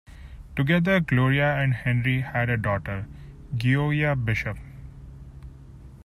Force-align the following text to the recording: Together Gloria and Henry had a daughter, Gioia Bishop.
Together 0.55 0.99
Gloria 0.99 1.53
and 1.57 1.75
Henry 1.75 2.21
had 2.21 2.49
a 2.49 2.57
daughter, 2.57 3.05
Gioia 3.55 4.15
Bishop. 4.15 4.57